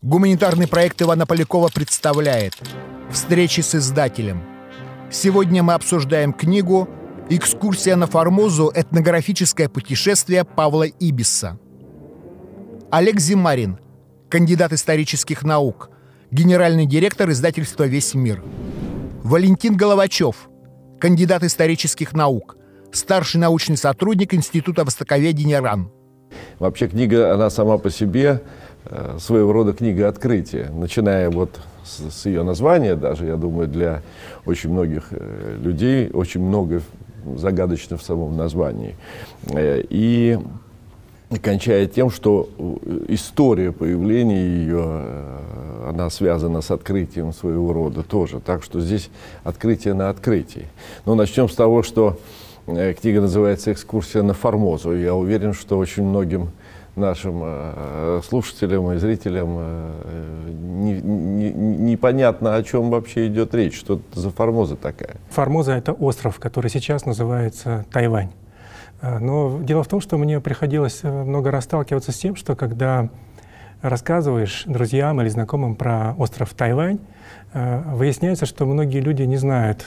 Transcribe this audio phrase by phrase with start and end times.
[0.00, 2.54] Гуманитарный проект Ивана Полякова представляет
[3.10, 4.44] «Встречи с издателем».
[5.10, 6.88] Сегодня мы обсуждаем книгу
[7.28, 8.70] «Экскурсия на Формозу.
[8.72, 11.58] Этнографическое путешествие Павла Ибиса».
[12.92, 13.80] Олег Зимарин,
[14.28, 15.90] кандидат исторических наук,
[16.30, 18.40] генеральный директор издательства «Весь мир».
[19.24, 20.48] Валентин Головачев,
[21.00, 22.56] кандидат исторических наук,
[22.92, 25.90] старший научный сотрудник Института востоковедения РАН.
[26.60, 28.42] Вообще книга, она сама по себе
[29.18, 34.02] своего рода книга открытия, начиная вот с, с ее названия даже, я думаю, для
[34.46, 36.82] очень многих э, людей очень много
[37.36, 38.96] загадочно в самом названии.
[39.46, 40.38] Э, и
[41.42, 42.48] кончая тем, что
[43.08, 45.02] история появления ее,
[45.86, 48.40] она связана с открытием своего рода тоже.
[48.40, 49.10] Так что здесь
[49.44, 50.68] открытие на открытии.
[51.04, 52.18] Но начнем с того, что
[52.68, 54.94] Э, книга называется «Экскурсия на Формозу».
[54.94, 56.50] Я уверен, что очень многим
[56.98, 63.78] нашим э, слушателям и зрителям э, не, не, непонятно, о чем вообще идет речь.
[63.78, 65.16] Что это за Формоза такая?
[65.30, 68.30] Формоза— это остров, который сейчас называется Тайвань.
[69.00, 73.08] Но дело в том, что мне приходилось много раз сталкиваться с тем, что когда
[73.80, 76.98] рассказываешь друзьям или знакомым про остров Тайвань,
[77.54, 79.86] выясняется, что многие люди не знают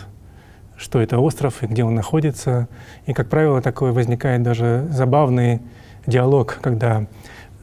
[0.81, 2.67] что это остров и где он находится.
[3.05, 5.61] И, как правило, такой возникает даже забавный
[6.05, 7.05] диалог, когда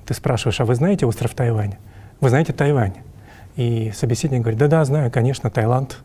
[0.07, 1.75] ты спрашиваешь, а вы знаете остров Тайвань?
[2.21, 2.95] Вы знаете Тайвань?
[3.57, 5.99] И собеседник говорит, да-да, знаю, конечно, Таиланд.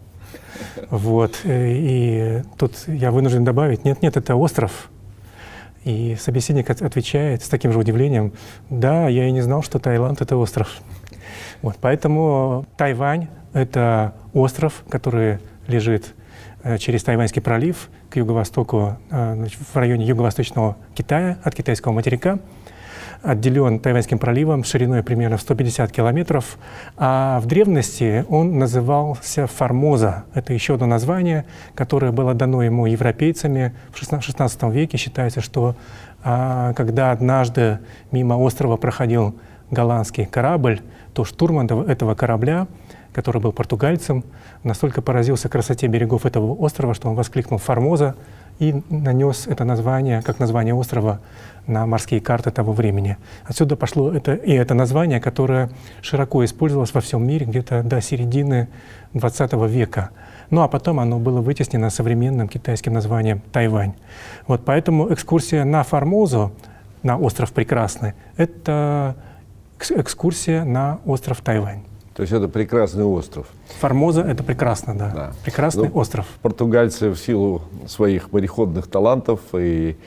[0.89, 1.39] Вот.
[1.43, 4.89] И тут я вынужден добавить, нет-нет, это остров.
[5.83, 8.33] И собеседник отвечает с таким же удивлением,
[8.69, 10.81] да, я и не знал, что Таиланд— это остров.
[11.61, 16.13] Вот, поэтому Тайвань— это остров, который лежит
[16.63, 22.38] Э, через Тайваньский пролив к юго-востоку, э, в районе юго-восточного Китая, от китайского материка,
[23.23, 26.59] отделен Тайваньским проливом шириной примерно в 150 километров,
[26.95, 30.25] а в древности он назывался Формоза.
[30.36, 34.97] Это еще одно название, которое было дано ему европейцами в XVI веке.
[34.97, 35.75] Считается, что
[36.23, 37.79] а, когда однажды
[38.12, 39.34] мимо острова проходил
[39.72, 40.81] голландский корабль,
[41.16, 42.68] то штурман этого корабля
[43.13, 44.24] который был португальцем,
[44.63, 48.16] настолько поразился красоте берегов этого острова, что он воскликнул «Формоза»
[48.59, 51.22] и нанес это название, как название острова,
[51.66, 53.18] на морские карты того времени.
[53.46, 55.69] Отсюда пошло это, и это название, которое
[56.02, 58.68] широко использовалось во всем мире где-то до середины
[59.13, 60.09] XX века.
[60.50, 63.94] Ну а потом оно было вытеснено современным китайским названием Тайвань.
[64.46, 66.52] Вот поэтому экскурсия на Формозу,
[67.02, 69.16] на остров Прекрасный, это
[69.79, 71.84] экскурсия на остров Тайвань.
[72.16, 73.47] То есть это прекрасный остров.
[73.79, 75.12] Формоза— это прекрасно, да.
[75.13, 75.34] да.
[75.44, 76.28] Прекрасный ну, остров.
[76.41, 79.97] Португальцы в силу своих мореходных талантов и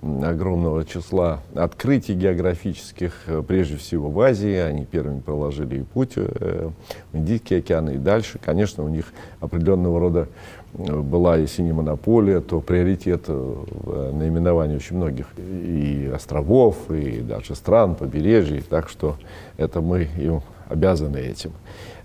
[0.00, 6.70] огромного числа открытий географических, э, прежде всего в Азии, они первыми проложили и путь э,
[7.12, 8.38] в Индийский океан и дальше.
[8.44, 9.06] Конечно, у них
[9.40, 10.28] определенного рода
[10.74, 17.54] э, была, если не монополия, то приоритет в наименовании очень многих и островов, и даже
[17.54, 18.60] стран, побережий.
[18.60, 19.16] Так что
[19.56, 21.52] это мы им обязаны этим.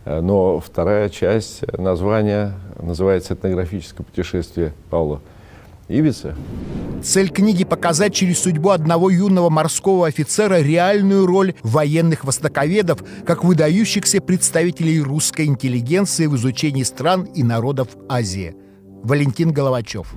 [0.06, 5.22] Э, но вторая часть названия называется «Этнографическое путешествие Павла
[5.88, 6.36] Ивица».
[7.04, 14.22] Цель книги– показать через судьбу одного юного морского офицера реальную роль военных востоковедов, как выдающихся
[14.22, 18.56] представителей русской интеллигенции в изучении стран и народов Азии.
[19.04, 20.14] Валентин Головачев.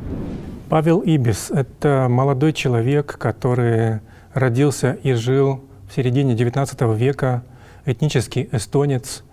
[0.68, 4.00] Павел Ибис– это молодой человек, который
[4.34, 7.44] родился и жил в середине XIX века
[7.86, 9.24] этнический эстонец,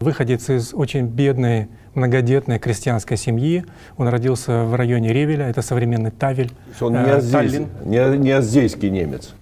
[0.00, 3.64] выходец из очень бедной многодетной крестьянской семьи.
[3.96, 6.52] Он родился в районе Ревеля, это современный Тавель.
[6.80, 7.68] Он не, э, Таллин.
[7.84, 9.34] не, не аздейский немец.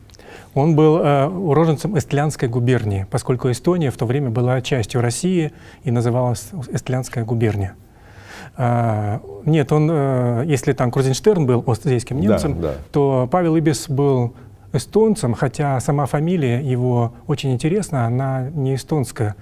[0.54, 5.52] Он был э, уроженцем Эстлянской губернии, поскольку Эстония в то время была частью России
[5.84, 7.76] и называлась Эстлянская губерния.
[8.56, 12.74] А, нет, он, э, если там Крузенштерн был остзейским немцем, да, да.
[12.92, 14.34] то Павел Ибис был
[14.72, 19.36] эстонцем, хотя сама фамилия его очень интересна, она не эстонская,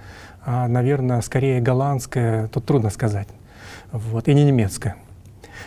[0.44, 3.28] а, наверное, скорее голландская, тут трудно сказать,
[3.92, 4.96] вот, и не немецкая.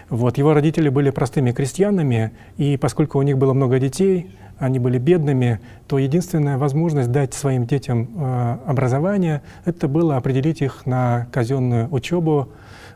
[0.09, 5.00] Вот, его родители были простыми крестьянами, и поскольку у них было много детей, они были
[5.00, 11.88] бедными, то единственная возможность дать своим детям э, образование, это было определить их на казенную
[11.91, 12.50] учебу,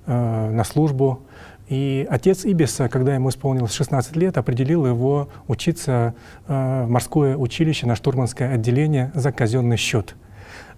[0.06, 1.22] э, на службу,
[1.68, 6.14] и отец Ибиса, когда ему исполнилось 16 лет, определил его учиться
[6.48, 10.16] э, в морское училище на штурманское отделение за казенный счет.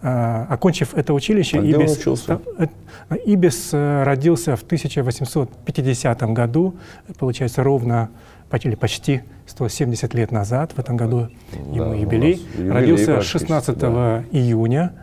[0.02, 2.68] Э, окончив это училище, Ибис, э,
[3.26, 6.76] Ибис родился в 1850 году,
[7.20, 8.10] получается ровно
[8.64, 11.28] или почти 170 лет назад, в этом году
[11.74, 12.42] ему да, юбилей.
[12.56, 12.72] юбилей.
[12.72, 14.24] Родился 16 да.
[14.32, 14.94] июня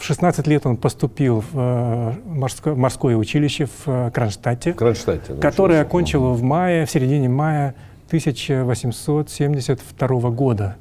[0.00, 6.32] В 16 лет он поступил в морское, морское училище в Кронштадте, в Кронштадте которое окончил
[6.32, 7.74] в мае, в середине мая
[8.06, 10.76] 1872 года.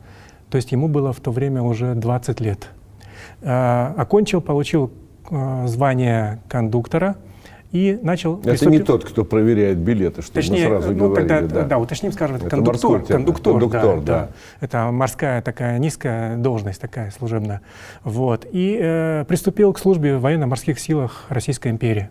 [0.50, 2.70] То есть ему было в то время уже 20 лет.
[3.42, 4.90] Окончил, получил
[5.30, 7.18] звание кондуктора–
[7.72, 8.40] и начал...
[8.40, 8.72] Это приступил...
[8.72, 11.28] не тот, кто проверяет билеты, что Точнее, мы сразу ну, говорили.
[11.28, 11.64] Тогда, да.
[11.66, 13.02] да, уточним, скажем, это, это кондуктор.
[13.04, 14.02] Кондуктор, кондуктор да, да.
[14.02, 14.30] да.
[14.60, 17.62] Это морская такая низкая должность, такая служебная.
[18.04, 18.48] Вот.
[18.52, 22.10] И э, приступил к службе в военно-морских силах Российской империи.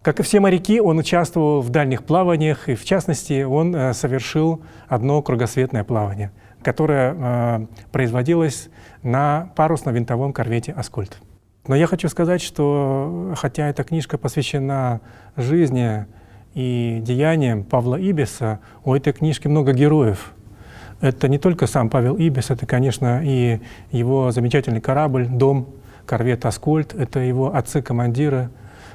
[0.00, 4.62] Как и все моряки, он участвовал в дальних плаваниях, и в частности, он э, совершил
[4.88, 6.30] одно кругосветное плавание,
[6.62, 8.70] которое э, производилось
[9.02, 11.18] на парусно-винтовом корвете «Аскольд».
[11.68, 15.00] Но я хочу сказать, что хотя эта книжка посвящена
[15.36, 16.06] жизни
[16.54, 20.32] и деяниям Павла Ибиса, у этой книжки много героев.
[21.00, 23.60] Это не только сам Павел Ибис, это, конечно, и
[23.90, 25.68] его замечательный корабль, дом,
[26.06, 28.48] корвет «Аскольд», это его отцы-командиры,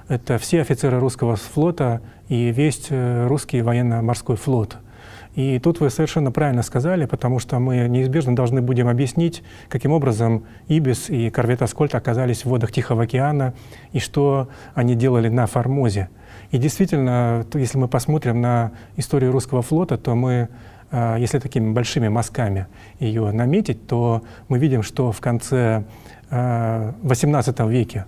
[0.08, 4.78] это все офицеры русского флота и весь э, русский военно-морской флот—
[5.36, 10.44] и тут вы совершенно правильно сказали, потому что мы неизбежно должны будем объяснить, каким образом
[10.68, 13.54] Ибис и корвет Аскольд оказались в водах Тихого океана
[13.94, 16.10] и что они делали на Формозе.
[16.52, 20.50] И действительно, если мы посмотрим на историю русского флота, то мы,
[20.92, 22.68] а, если такими большими мазками
[23.00, 25.86] ее наметить, то мы видим, что в конце
[26.30, 28.06] XVIII а, веке,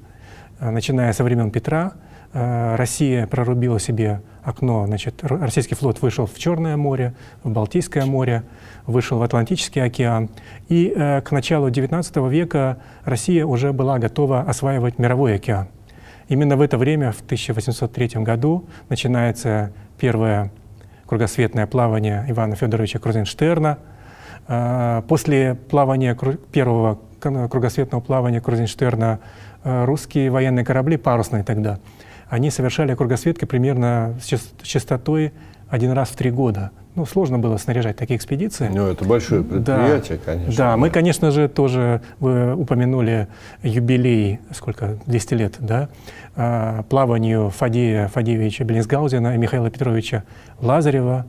[0.59, 1.93] а, начиная со времен Петра,
[2.33, 7.13] Россия прорубила себе окно, значит, российский флот вышел в Черное море,
[7.43, 8.43] в Балтийское море,
[8.85, 10.29] вышел в Атлантический океан.
[10.69, 15.67] И э, к началу XIX века Россия уже была готова осваивать мировой океан.
[16.27, 20.51] Именно в это время, в 1803 году, начинается первое
[21.05, 23.77] кругосветное плавание Ивана Федоровича Крузенштерна.
[24.47, 26.17] Э, после плавания
[26.51, 29.19] первого кругосветного плавания Крузенштерна
[29.63, 31.79] э, русские военные корабли, парусные тогда,
[32.29, 35.33] они совершали кругосветки примерно с частотой
[35.69, 36.71] один раз в три года.
[36.95, 38.69] Ну, сложно было снаряжать такие экспедиции.
[38.71, 40.55] Ну, это большое предприятие, да, конечно.
[40.55, 43.27] Да, мы, конечно же, тоже, вы упомянули
[43.63, 45.89] юбилей, сколько, 200 лет, да,
[46.35, 50.23] а, плаванию Фадея Фадеевича Беллинсгаузена и Михаила Петровича
[50.59, 51.25] Лазарева.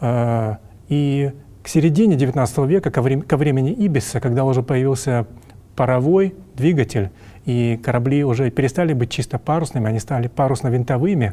[0.00, 0.58] А,
[0.90, 1.32] и
[1.62, 5.26] к середине XIX века, ко, времени, ко времени Ибиса, когда уже появился
[5.74, 7.10] паровой двигатель,
[7.48, 11.32] и корабли уже перестали быть чисто парусными, они стали парусно-винтовыми.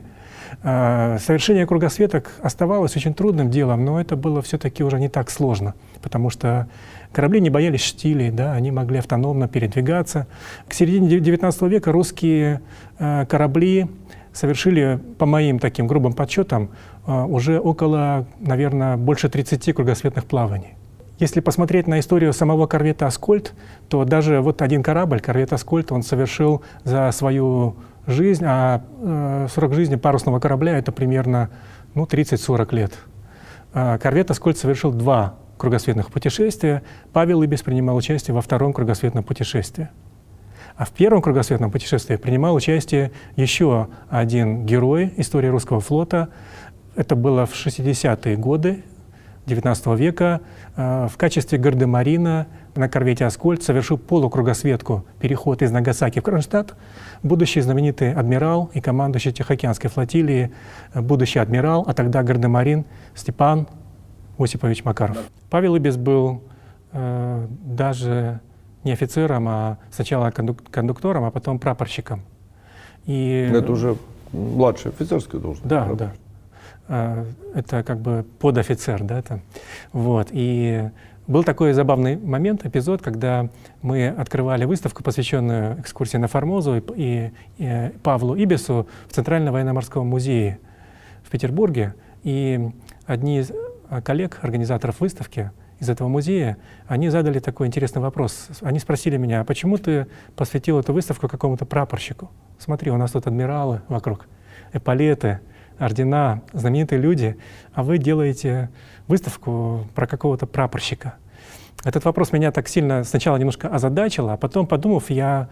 [0.63, 5.73] А, совершение кругосветок оставалось очень трудным делом, но это было все-таки уже не так сложно,
[6.01, 6.69] потому что
[7.11, 10.25] корабли не боялись штилей, да, они могли автономно передвигаться.
[10.69, 12.61] К середине XIX века русские
[12.97, 13.87] а, корабли
[14.31, 16.69] совершили, по моим таким грубым подсчетам,
[17.05, 20.75] а, уже около, наверное, больше 30 кругосветных плаваний.
[21.17, 23.53] Если посмотреть на историю самого корвета «Аскольд»,
[23.87, 29.73] то даже вот один корабль, корвет «Аскольд», он совершил за свою жизнь, а э, срок
[29.73, 31.49] жизни парусного корабля— это примерно
[31.93, 32.93] ну, 30-40 лет.
[33.73, 36.83] А корвет «Аскольд» совершил два кругосветных путешествия.
[37.13, 39.87] Павел Ибис принимал участие во втором кругосветном путешествии.
[40.75, 46.27] А в первом кругосветном путешествии принимал участие еще один герой истории русского флота.
[46.97, 48.83] Это было в 60-е годы
[49.45, 50.41] XIX века
[50.75, 56.75] э, в качестве гардемарина на корвете «Аскольд» совершил полукругосветку переход из Нагасаки в Кронштадт.
[57.23, 60.51] Будущий знаменитый адмирал и командующий Тихоокеанской флотилии,
[60.93, 63.67] э, будущий адмирал, а тогда гардемарин Степан
[64.37, 65.17] Осипович Макаров.
[65.49, 66.43] Павел Ибис был
[66.91, 68.39] э, даже
[68.83, 72.21] не офицером, а сначала кондук кондуктором, а потом прапорщиком.
[73.05, 73.49] И...
[73.53, 73.95] Это уже
[74.31, 75.67] младшая офицерская должность.
[75.67, 76.11] Да, да.
[76.87, 79.41] А, это как бы подофицер, да, там.
[79.91, 80.89] Вот, и
[81.27, 83.49] был такой забавный момент, эпизод, когда
[83.81, 90.05] мы открывали выставку, посвященную экскурсии на Формозу и, и, и Павлу Ибису в Центральном военно-морском
[90.07, 90.59] музее
[91.23, 91.95] в Петербурге.
[92.23, 92.69] И
[93.07, 93.51] одни из
[93.89, 95.49] а, коллег, организаторов выставки
[95.79, 98.49] из этого музея, они задали такой интересный вопрос.
[98.61, 102.29] Они спросили меня, а почему ты посвятил эту выставку какому-то прапорщику?
[102.59, 104.27] Смотри, у нас тут адмиралы вокруг,
[104.73, 105.39] эполеты,
[105.79, 107.37] ордена, знаменитые люди,
[107.73, 108.69] а вы делаете
[109.07, 111.15] выставку про какого-то прапорщика.
[111.83, 115.49] Этот вопрос меня так сильно сначала немножко озадачил, а потом, подумав, я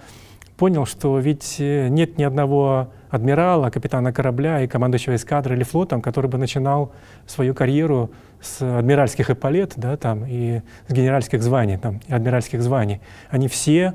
[0.58, 6.02] понял, что ведь э, нет ни одного адмирала, капитана корабля и командующего эскадры или флотом,
[6.02, 6.92] который бы начинал
[7.28, 8.12] свою карьеру
[8.42, 13.02] с адмиральских эполет да, там, и с генеральских званий, там, и адмиральских званий.
[13.30, 13.94] Они все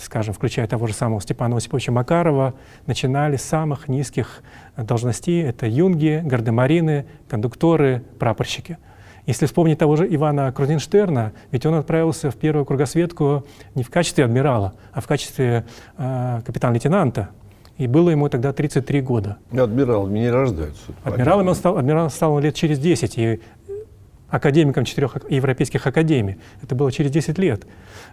[0.00, 2.54] скажем, включая того же самого Степана Осиповича Макарова,
[2.86, 4.42] начинали с самых низких
[4.76, 5.42] должностей.
[5.42, 8.78] Это юнги, гардемарины, кондукторы, прапорщики.
[9.26, 14.24] Если вспомнить того же Ивана Крузенштерна, ведь он отправился в первую кругосветку не в качестве
[14.24, 15.64] адмирала, а в качестве
[15.98, 17.28] э, капитан-лейтенанта.
[17.76, 19.38] И было ему тогда 33 года.
[19.52, 20.82] Адмиралами не рождаются.
[21.04, 23.40] Адмиралом он стал, адмирал стал лет через 10, и
[24.30, 26.38] академиком четырех европейских академий.
[26.62, 27.66] Это было через 10 лет.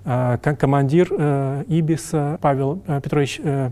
[0.03, 3.71] А, командир э, Ибиса Павел э, Петрович э,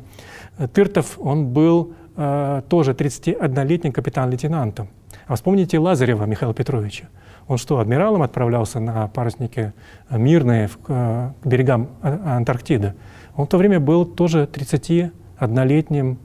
[0.73, 4.87] Тыртов, он был тоже 31-летним капитан-лейтенантом.
[5.27, 7.09] А вспомните Лазарева Михаила Петровича.
[7.49, 9.73] Он что, адмиралом отправлялся на паруснике
[10.09, 12.93] мирные к берегам а, Антарктиды?
[13.35, 16.17] Он в то время был тоже 31-летним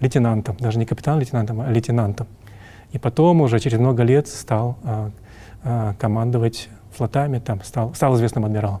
[0.00, 2.26] лейтенантом, даже не капитан-лейтенантом, а лейтенантом.
[2.92, 5.10] И потом уже через много лет стал а,
[5.62, 8.80] а, командовать флотами, там, стал, стал известным адмиралом.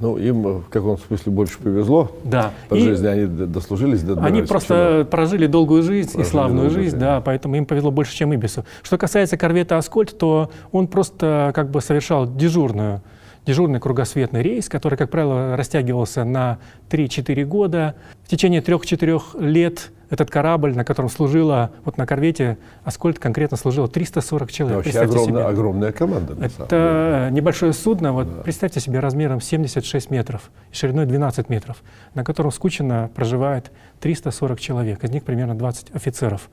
[0.00, 2.10] Ну, им в каком смысле больше повезло.
[2.24, 2.52] Да.
[2.70, 5.10] По и жизни они дослужились до Они просто Почему?
[5.10, 8.64] прожили долгую жизнь прожили и славную жизнь, жизнь, да, поэтому им повезло больше, чем Ибису.
[8.82, 13.02] Что касается корвета «Аскольд», то он просто как бы совершал дежурную
[13.46, 16.58] дежурный кругосветный рейс, который, как правило, растягивался на
[16.90, 17.94] 3-4 года.
[18.24, 23.88] В течение 3-4 лет этот корабль, на котором служило, вот на корвете Аскольд конкретно служило
[23.88, 24.84] 340 человек.
[24.84, 26.36] Вообще огромная, огромная команда.
[26.44, 28.42] Это небольшое судно, вот да.
[28.42, 31.82] представьте себе размером 76 метров шириной 12 метров,
[32.14, 36.50] на котором скучно проживает 340 человек, из них примерно 20 офицеров.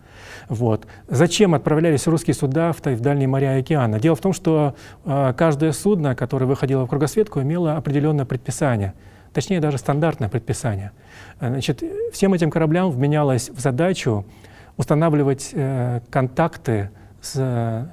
[0.50, 0.86] Вот.
[1.08, 4.00] Зачем отправлялись русские суда в, в дальние моря и океаны?
[4.00, 8.94] Дело в том, что э, каждое судно, которое выходило в кругосветку, имело определенное предписание–
[9.38, 10.94] точнее даже стандартное предписание.
[11.39, 14.25] Значит, всем этим кораблям вменялось в задачу
[14.77, 16.89] устанавливать э, контакты
[17.22, 17.86] с э,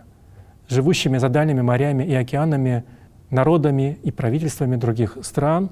[0.71, 2.85] живущими за дальними морями и океанами
[3.29, 5.69] народами и правительствами других стран,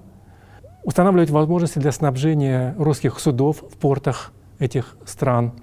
[0.85, 5.55] устанавливать возможности для снабжения русских судов в портах этих стран,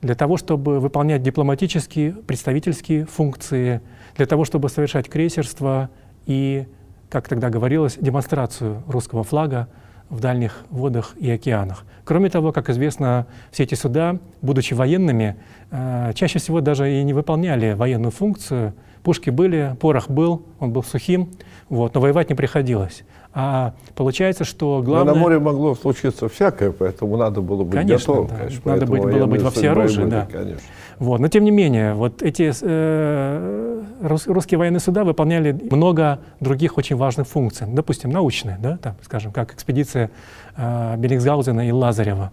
[0.00, 3.82] для того, чтобы выполнять дипломатические, представительские функции,
[4.16, 5.90] для того, чтобы совершать крейсерство
[6.24, 6.66] и
[7.10, 9.68] как тогда говорилось, демонстрацию русского флага
[10.08, 11.84] в дальних водах и океанах.
[12.04, 15.36] Кроме того, как известно, все эти суда, будучи военными,
[15.70, 18.74] э, чаще всего даже и не выполняли военную функцию.
[19.02, 21.30] Пушки были, порох был, он был сухим,
[21.68, 23.04] вот, но воевать не приходилось.
[23.32, 25.14] А получается, что главное...
[25.14, 28.28] Но на море могло случиться всякое, поэтому надо было быть конечно, готовым.
[28.28, 28.36] Да.
[28.36, 30.26] Конечно, надо быть, было быть во всеоружии, да.
[30.30, 30.60] Конечно.
[30.98, 31.20] Вот.
[31.20, 37.28] Но тем не менее, вот эти э, русские военные суда выполняли много других очень важных
[37.28, 37.66] функций.
[37.70, 40.10] Допустим, научные, да, там, скажем, как экспедиция
[40.56, 42.32] э, Белликсгаузена и Лазарева.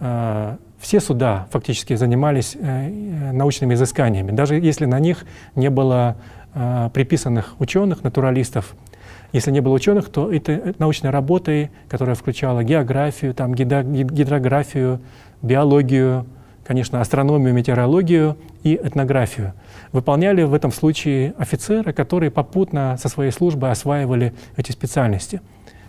[0.00, 5.24] Э, все суда фактически занимались э, научными изысканиями, даже если на них
[5.54, 6.16] не было
[6.52, 8.74] э, приписанных ученых, натуралистов,
[9.34, 15.00] если не было ученых, то это научной работой, которая включала географию, там, гидрографию,
[15.42, 16.24] биологию,
[16.64, 19.52] конечно, астрономию, метеорологию и этнографию.
[19.90, 25.40] Выполняли в этом случае офицеры, которые попутно со своей службой осваивали эти специальности.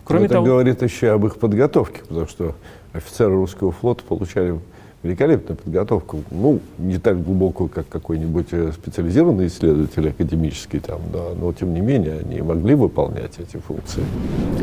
[0.02, 2.56] Кроме Но это того, говорит еще об их подготовке, потому что
[2.92, 4.58] офицеры русского флота получали
[5.06, 11.52] великолепную подготовку, ну, не так глубокую, как какой-нибудь э, специализированный исследователь академический, там, да, но
[11.52, 14.02] тем не менее они могли выполнять эти функции.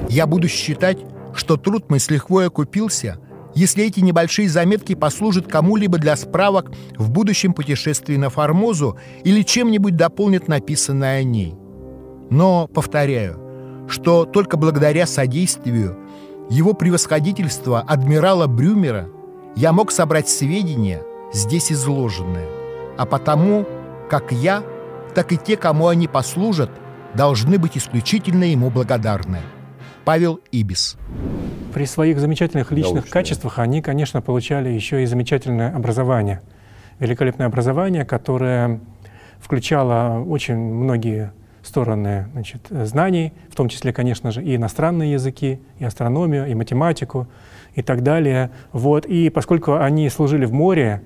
[0.10, 0.98] Я буду считать,
[1.34, 3.18] что труд мой с лихвой окупился,
[3.56, 9.96] если эти небольшие заметки послужат кому-либо для справок в будущем путешествии на Формозу или чем-нибудь
[9.96, 11.56] дополнят написанное о ней.
[12.30, 13.40] Но, повторяю,
[13.88, 15.98] что только благодаря содействию
[16.50, 19.08] его превосходительства адмирала Брюмера–
[19.56, 22.48] я мог собрать сведения, здесь изложенные,
[22.98, 23.66] а потому,
[24.10, 24.64] как я,
[25.14, 26.72] так и те, кому они послужат,
[27.14, 29.40] должны быть исключительно ему благодарны.
[30.06, 30.98] Павел Ибис.
[31.74, 33.12] При своих замечательных личных Научные.
[33.12, 36.42] качествах они, конечно, получали еще и замечательное образование.
[37.00, 38.82] Великолепное образование, которое
[39.40, 41.32] включало очень многие
[41.64, 47.28] стороны значит, знаний, в том числе, конечно же, и иностранные языки, и астрономию, и математику,
[47.76, 48.52] и так далее.
[48.72, 49.06] Вот.
[49.06, 51.02] И поскольку они служили в море,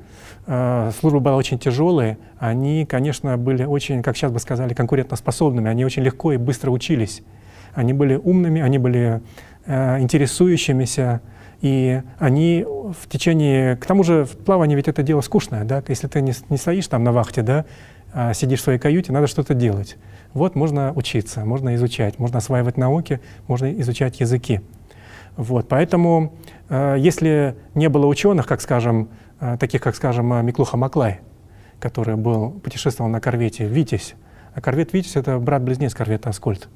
[0.45, 5.85] э, служба была очень тяжелая, они, конечно, были очень, как сейчас бы сказали, конкурентоспособными, они
[5.85, 7.23] очень легко и быстро учились.
[7.73, 9.21] Они были умными, они были
[9.65, 11.21] э, интересующимися,
[11.61, 13.75] и они в течение...
[13.77, 15.83] К тому же в плавании ведь это дело скучное, да?
[15.87, 17.65] Если ты не, не стоишь там на вахте, да,
[18.13, 19.97] а сидишь в своей каюте, надо что-то делать.
[20.33, 24.61] Вот можно учиться, можно изучать, можно осваивать науки, можно изучать языки.
[25.37, 26.33] Вот, поэтому,
[26.67, 31.21] э, если не было ученых, как скажем, э, таких, как, скажем, э, Миклуха Маклай,
[31.79, 34.15] который был, путешествовал на корвете «Витязь»,
[34.55, 36.67] а корвет «Витязь»— это брат-близнец корвета «Аскольд»,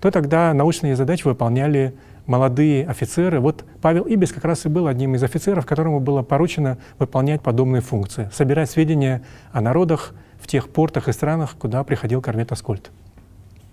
[0.00, 1.94] то тогда научные задачи выполняли
[2.26, 3.40] молодые офицеры.
[3.40, 7.82] Вот Павел Ибис как раз и был одним из офицеров, которому было поручено выполнять подобные
[7.82, 9.22] функции, собирать сведения
[9.52, 12.90] о народах, в тех портах и странах, куда приходил корвет «Аскольд».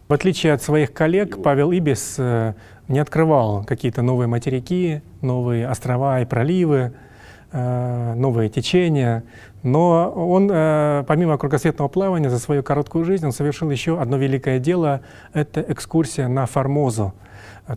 [0.08, 2.54] В отличие от своих коллег, Павел Ибис э,
[2.88, 6.94] не открывал какие-то новые материки, новые острова и проливы,
[7.52, 9.24] э, новые течения.
[9.64, 14.60] Но он, э, помимо кругосветного плавания, за свою короткую жизнь он совершил еще одно великое
[14.60, 15.02] дело—
[15.34, 17.16] это экскурсия на Формозу.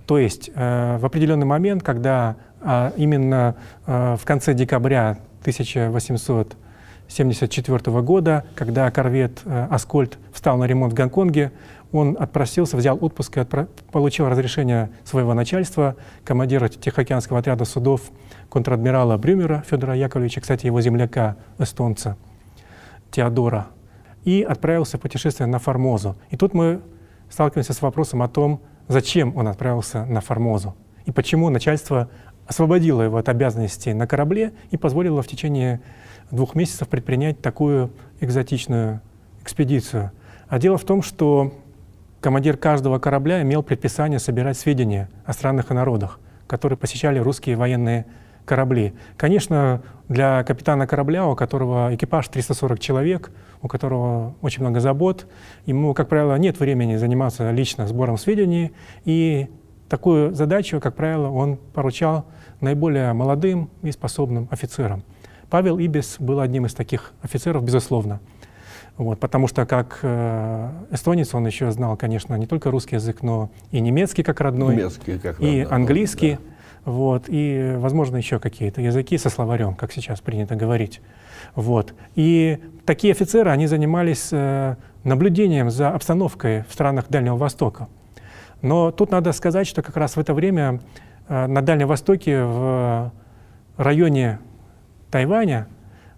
[0.05, 3.55] То есть в определенный момент, когда а именно
[3.87, 11.53] в конце декабря 1874 года, когда корвет «Аскольд» встал на ремонт в Гонконге,
[11.92, 13.68] он отпросился, взял отпуск и отпро...
[13.92, 18.02] получил разрешение своего начальства, командира Тихоокеанского отряда судов
[18.49, 22.16] контр-адмирала Брюмера Федора Яковлевича, кстати, его земляка, эстонца,
[23.11, 23.68] Теодора,
[24.25, 26.16] и отправился в путешествие на Формозу.
[26.30, 26.80] И тут мы
[27.30, 30.75] сталкиваемся с вопросом о том, зачем он отправился на Формозу
[31.09, 32.11] и почему начальство
[32.47, 35.80] освободило его от обязанностей на корабле и позволило в течение
[36.30, 37.90] двух месяцев предпринять такую
[38.21, 39.00] экзотичную
[39.40, 40.12] экспедицию.
[40.49, 41.54] А дело в том, что
[42.21, 48.07] командир каждого корабля имел предписание собирать сведения о странах и народах, которые посещали русские военные
[48.45, 48.95] корабли.
[49.17, 53.31] Конечно, для капитана корабля, у которого экипаж 340 человек,
[53.63, 55.27] у которого очень много забот,
[55.67, 58.73] ему, как правило, нет времени заниматься лично сбором сведений,
[59.05, 59.49] и
[59.89, 62.27] такую задачу, как правило, он поручал
[62.61, 65.05] наиболее молодым и способным офицерам.
[65.51, 68.21] Павел Ибис был одним из таких офицеров, безусловно.
[68.99, 73.49] Вот, потому что как э, эстонец он еще знал, конечно, не только русский язык, но
[73.71, 76.33] и немецкий как родной, немецкий как и родной, английский,
[76.85, 76.93] да.
[76.93, 81.00] вот, и, возможно, еще какие-то языки со словарем, как сейчас принято говорить.
[81.55, 81.95] Вот.
[82.17, 84.75] И такие офицеры, они занимались э,
[85.05, 87.87] наблюдением за обстановкой в странах Дальнего Востока.
[88.62, 90.81] Но тут надо сказать, что как раз в это время
[91.28, 93.12] э, на Дальнем Востоке, в
[93.76, 94.40] районе
[95.12, 95.69] Тайваня,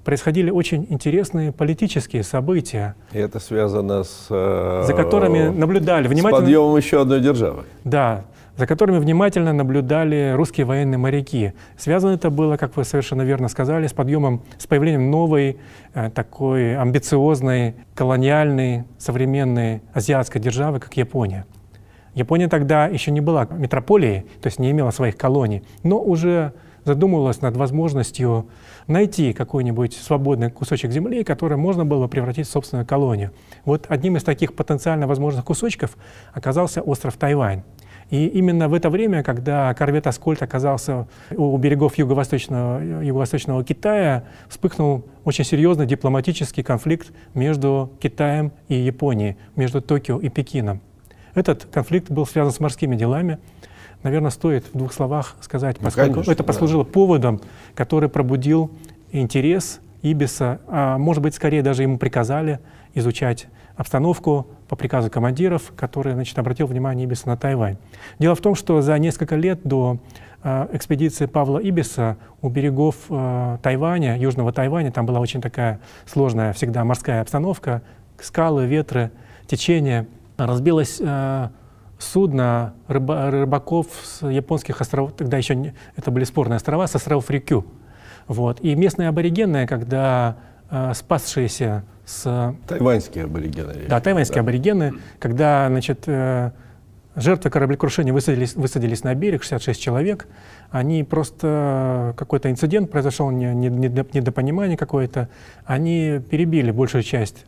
[0.04, 2.94] происходили очень интересные политические события.
[3.12, 4.26] И это связано с...
[4.30, 6.38] Э, за которыми наблюдали внимательно...
[6.38, 7.64] С подъемом еще одной державы.
[7.84, 8.24] Да,
[8.56, 11.54] за которыми внимательно наблюдали русские военные моряки.
[11.78, 15.58] Связано это было, как вы совершенно верно сказали, с подъемом, с появлением новой,
[15.94, 21.46] э, такой амбициозной, колониальной, современной азиатской державы, как Япония.
[22.14, 26.52] Япония тогда еще не была метрополией, то есть не имела своих колоний, но уже
[26.90, 28.48] задумывалась над возможностью
[28.88, 33.30] найти какой-нибудь свободный кусочек земли, который можно было бы превратить в собственную колонию.
[33.64, 35.96] Вот одним из таких потенциально возможных кусочков
[36.32, 37.62] оказался остров Тайвань.
[38.10, 45.04] И именно в это время, когда корвет «Аскольд» оказался у берегов юго-восточного, юго-восточного Китая, вспыхнул
[45.24, 50.80] очень серьезный дипломатический конфликт между Китаем и Японией, между Токио и Пекином.
[51.34, 53.38] Этот конфликт был связан с морскими делами,
[54.02, 56.90] наверное, стоит в двух словах сказать, ну, поскольку конечно, это послужило да.
[56.90, 57.40] поводом,
[57.74, 58.70] который пробудил
[59.12, 62.60] интерес Ибиса, а может быть, скорее даже ему приказали
[62.94, 67.76] изучать обстановку по приказу командиров, который значит, обратил внимание Ибиса на Тайвань.
[68.18, 69.98] Дело в том, что за несколько лет до
[70.42, 76.52] э, экспедиции Павла Ибиса у берегов э, Тайваня, Южного Тайваня, там была очень такая сложная
[76.52, 77.82] всегда морская обстановка,
[78.20, 79.10] скалы, ветры,
[79.46, 81.48] течения, разбилась э,
[82.00, 87.30] судно рыба, рыбаков с японских островов, тогда еще не, это были спорные острова, с островов
[87.30, 87.64] Рикю.
[88.26, 88.60] Вот.
[88.60, 90.36] И местные аборигены, когда
[90.70, 92.54] э, спасшиеся с...
[92.66, 93.74] Тайваньские аборигены.
[93.88, 94.40] Да, тайваньские да.
[94.40, 96.52] аборигены, когда значит, э,
[97.16, 100.26] жертвы кораблекрушения высадились, высадились на берег, 66 человек,
[100.70, 105.28] они просто, какой-то инцидент произошел, недопонимание какое-то,
[105.64, 107.44] они перебили большую часть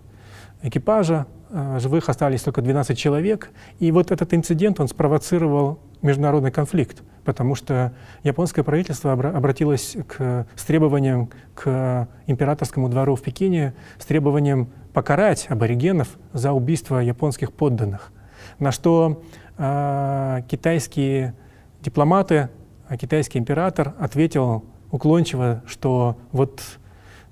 [0.62, 3.51] экипажа, Э, живых остались только 12 человек.
[3.79, 10.64] И вот этот инцидент, он спровоцировал международный конфликт, потому что японское правительство обратилось к, с
[10.64, 18.11] требованием к императорскому двору в Пекине, с требованием покарать аборигенов за убийство японских подданных.
[18.59, 19.22] На что
[19.59, 21.35] э, китайские
[21.83, 22.48] дипломаты,
[22.88, 26.62] а китайский император ответил уклончиво, что вот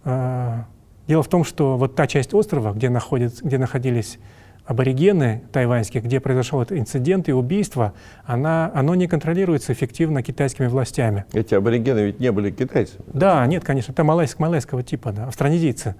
[0.04, 0.62] э,
[1.10, 4.20] Дело в том, что вот та часть острова, где, находится, где находились
[4.64, 7.94] аборигены тайваньские, где произошел этот инцидент и убийство,
[8.24, 11.24] она, оно не контролируется эффективно китайскими властями.
[11.32, 13.02] Эти аборигены ведь не были китайцами?
[13.12, 15.96] Да, нет, конечно, это малайск, малайского типа, да, австронезийцы.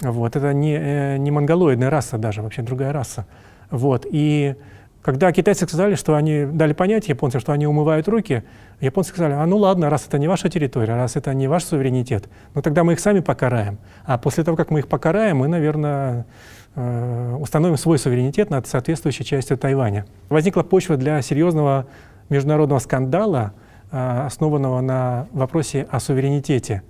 [0.00, 3.26] Вот, это не, э, не монголоидная раса даже, вообще другая раса.
[3.70, 4.56] Вот, и
[5.02, 8.44] когда китайцы сказали, что они дали понять японцам, что они умывают руки,
[8.80, 12.28] японцы сказали, а ну ладно, раз это не ваша территория, раз это не ваш суверенитет,
[12.54, 13.78] ну тогда мы их сами покараем.
[14.04, 16.26] А после того, как мы их покараем, мы, наверное,
[16.74, 20.04] э, установим свой суверенитет над соответствующей частью Тайваня.
[20.28, 21.86] Возникла почва для серьезного
[22.28, 23.54] международного скандала,
[23.90, 26.82] э, основанного на вопросе о суверенитете,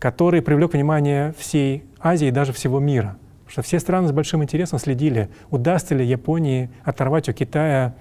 [0.00, 3.16] который привлек внимание всей Азии и даже всего мира.
[3.54, 7.94] Что все страны с большим интересом следили, удастся ли Японии оторвать у Китая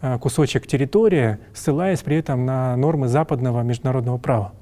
[0.00, 4.54] э, кусочек территории, ссылаясь при этом на нормы западного международного права.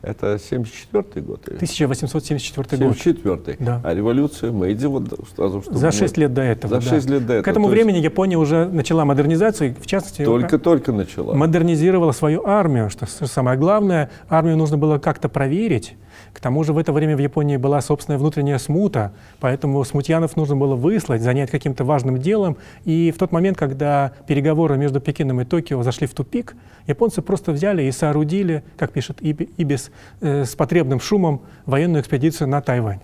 [0.00, 1.40] Это 74 год?
[1.44, 2.98] 1874 год.
[2.98, 3.80] 74 да.
[3.82, 6.80] А революция Мэйдзи вот сразу что За 6 лет до этого.
[6.80, 7.14] За 6 да.
[7.14, 7.44] лет до этого.
[7.44, 8.04] К этому То времени есть...
[8.04, 10.24] Япония уже начала модернизацию, в частности...
[10.24, 11.34] Только-только начала.
[11.34, 14.08] Модернизировала свою армию, что самое главное.
[14.28, 15.96] Армию нужно было как-то проверить.
[16.32, 20.56] К тому же в это время в Японии была собственная внутренняя смута, поэтому смутьянов нужно
[20.56, 22.56] было выслать, занять каким-то важным делом.
[22.84, 26.54] И в тот момент, когда переговоры между Пекином и Токио зашли в тупик,
[26.86, 32.60] японцы просто взяли и соорудили, как пишет Ибис, э, с потребным шумом военную экспедицию на
[32.60, 33.00] Тайвань.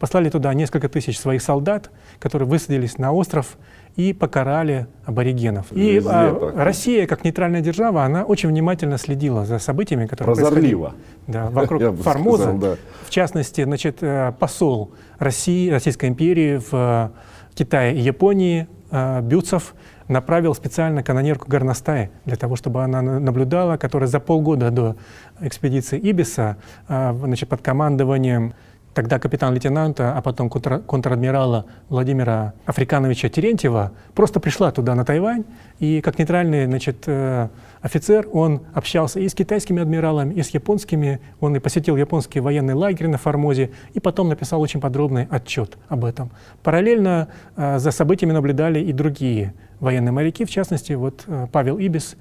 [0.00, 3.58] Послали туда несколько тысяч своих солдат, которые высадились на остров
[4.00, 5.72] и покарали аборигенов.
[5.72, 10.94] И Везде а, Россия, как нейтральная держава, она очень внимательно следила за событиями, которые Прозорливо.
[11.26, 12.42] Да, вокруг Формоза.
[12.44, 12.76] Сказал, да.
[13.04, 17.08] В частности, значит, э, посол России, Российской империи в э,
[17.54, 19.74] Китае и Японии э, Бюцев
[20.08, 24.96] направил специально канонерку Горностаи для того, чтобы она наблюдала, которая за полгода до
[25.40, 26.56] экспедиции Ибиса
[26.88, 28.54] значит, под командованием
[28.94, 35.44] тогда капитан-лейтенанта, а потом контр-адмирала Владимира Африкановича Терентьева, просто пришла туда, на Тайвань,
[35.78, 37.48] и как нейтральный значит, э,
[37.80, 41.20] офицер он общался и с китайскими адмиралами, и с японскими.
[41.40, 46.04] Он и посетил японский военный лагерь на Формозе, и потом написал очень подробный отчет об
[46.04, 46.30] этом.
[46.62, 52.16] Параллельно э, за событиями наблюдали и другие военные моряки, в частности, вот э, Павел Ибис,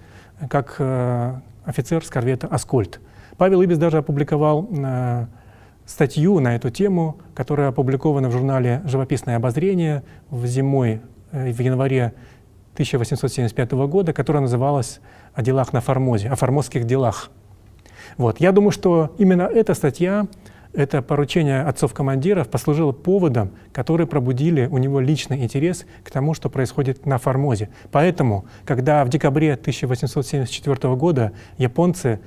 [0.49, 0.79] как
[1.65, 3.01] офицер с корвета «Аскольд».
[3.37, 4.69] Павел Ибис даже опубликовал
[5.89, 12.13] статью на эту тему, которая опубликована в журнале «Живописное обозрение» в зимой, э, в январе
[12.75, 15.01] 1875 года, которая называлась
[15.33, 17.31] «О делах на Формозе», о формозских делах.
[18.17, 18.39] Вот.
[18.39, 20.27] Я думаю, что именно эта статья,
[20.73, 27.07] это поручение отцов-командиров послужило поводом, который пробудили у него личный интерес к тому, что происходит
[27.07, 27.69] на Формозе.
[27.91, 32.19] Поэтому, когда в декабре 1874 года японцы,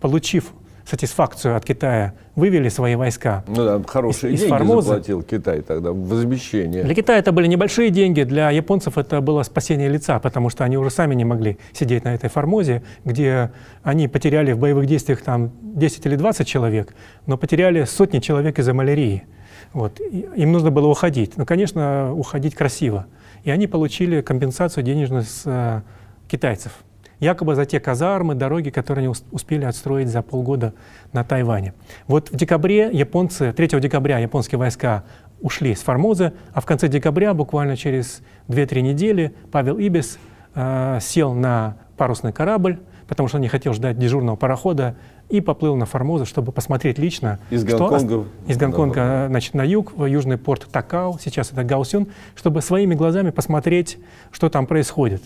[0.00, 0.52] получив
[0.86, 3.44] сатисфакцию от Китая, вывели свои войска.
[3.46, 4.88] Ну да, хорошие из, деньги из Формозы.
[4.88, 6.84] заплатил Китай тогда, возмещение.
[6.84, 10.76] Для Китая это были небольшие деньги, для японцев это было спасение лица, потому что они
[10.76, 13.50] уже сами не могли сидеть на этой Формозе, где
[13.82, 16.94] они потеряли в боевых действиях там 10 или 20 человек,
[17.26, 19.24] но потеряли сотни человек из-за малярии.
[19.72, 20.00] Вот.
[20.00, 21.36] Им нужно было уходить.
[21.36, 23.06] Ну, конечно, уходить красиво.
[23.42, 25.82] И они получили компенсацию денежную с э,
[26.28, 26.72] китайцев
[27.20, 30.74] якобы за те казармы, дороги, которые они успели отстроить за полгода
[31.12, 31.74] на Тайване.
[32.06, 35.04] Вот в декабре японцы, 3 декабря японские войска
[35.40, 40.18] ушли с Формозы, а в конце декабря, буквально через 2-3 недели, Павел Ибис
[40.54, 44.96] э, сел на парусный корабль, потому что он не хотел ждать дежурного парохода,
[45.28, 49.26] и поплыл на Формозу, чтобы посмотреть лично, из Гонконга, из Гонконга да.
[49.28, 53.98] значит, на юг, в южный порт Такао, сейчас это Гаусюн, чтобы своими глазами посмотреть,
[54.30, 55.22] что там происходит.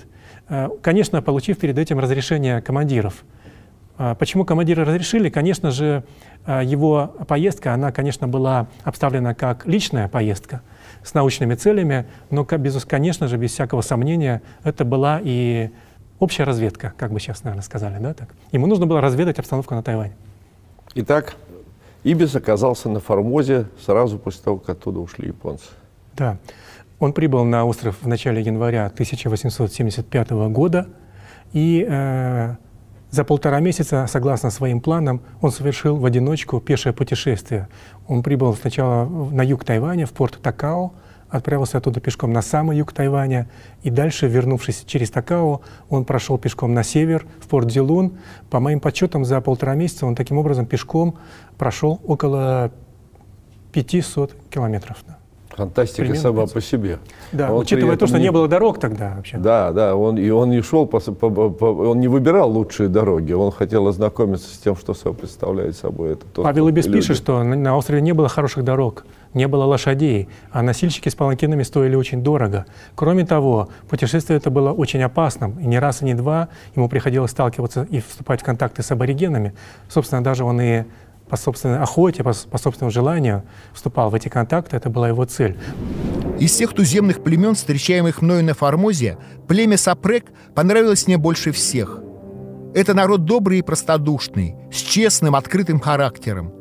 [0.48, 3.24] Э, конечно, получив перед этим разрешение командиров.
[3.98, 5.28] Э, почему командиры разрешили?
[5.28, 6.04] Конечно же,
[6.46, 10.62] э, его поездка, она, конечно, была обставлена как личная поездка
[11.02, 15.70] с научными целями, но, конечно же, без всякого сомнения, это была и
[16.18, 18.30] общая разведка, как бы сейчас, наверное, сказали, да, так?
[18.52, 20.14] Ему нужно было разведать обстановку на Тайване.
[20.94, 21.36] Итак,
[22.04, 25.66] Ибис оказался на Формозе сразу после того, как оттуда ушли японцы.
[26.16, 26.38] Да.
[26.98, 30.88] Он прибыл на остров в начале января 1875 года,
[31.52, 32.56] и э,
[33.10, 37.68] за полтора месяца, согласно своим планам, он совершил в одиночку пешее путешествие.
[38.06, 40.92] Он прибыл сначала на юг Тайваня, в порт Такао,
[41.30, 43.48] отправился оттуда пешком на самый юг Тайваня,
[43.82, 48.18] и дальше, вернувшись через Такао, он прошел пешком на север, в порт Дилун.
[48.50, 51.16] По моим подсчетам, за полтора месяца он таким образом пешком
[51.56, 52.72] прошел около
[53.72, 55.04] 500 километров.
[55.58, 56.54] Фантастика Примерно сама 500.
[56.54, 56.98] по себе.
[57.32, 58.24] Да, он учитывая то, что не...
[58.24, 59.38] не было дорог тогда вообще.
[59.38, 63.32] Да, да, он, и он не шел, по, по, по, он не выбирал лучшие дороги,
[63.32, 66.26] он хотел ознакомиться с тем, что собой представляет собой это.
[66.32, 70.28] Тот, Павел Ибис пишет, что на, на острове не было хороших дорог, не было лошадей,
[70.52, 72.66] а носильщики с паланкинами стоили очень дорого.
[72.94, 77.32] Кроме того, путешествие это было очень опасным, и не раз, и не два ему приходилось
[77.32, 79.54] сталкиваться и вступать в контакты с аборигенами.
[79.88, 80.84] Собственно, даже он и
[81.28, 85.56] по собственной охоте, по, по собственному желанию вступал в эти контакты, это была его цель.
[86.38, 92.00] Из всех туземных племен, встречаемых мною на Формозе, племя Сапрек понравилось мне больше всех.
[92.74, 96.52] Это народ добрый и простодушный, с честным, открытым характером.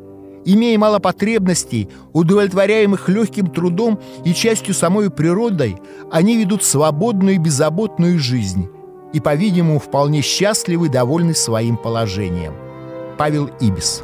[0.46, 5.78] Имея мало потребностей, удовлетворяемых легким трудом и частью самой природой,
[6.10, 8.70] они ведут свободную и беззаботную жизнь
[9.14, 12.54] и, по-видимому, вполне счастливы и довольны своим положением.
[13.18, 14.04] Павел Ибис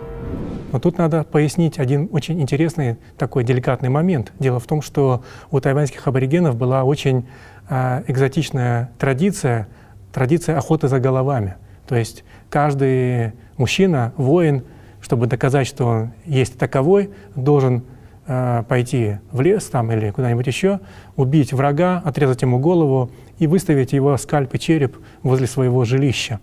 [0.73, 4.33] Но тут надо пояснить один очень интересный такой деликатный момент.
[4.39, 7.27] Дело в том, что у тайваньских аборигенов была очень
[7.69, 9.67] э, экзотичная традиция,
[10.11, 11.55] традиция охоты за головами.
[11.87, 14.63] То есть каждый мужчина, воин,
[14.99, 17.83] чтобы доказать, что он есть таковой, должен
[18.25, 20.79] э, пойти в лес там или куда-нибудь еще,
[21.15, 26.39] убить врага, отрезать ему голову и выставить его скальп и череп возле своего жилища.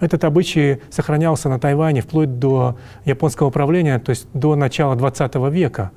[0.00, 5.90] Этот обычай сохранялся на Тайване вплоть до японского правления, то есть до начала 20 века.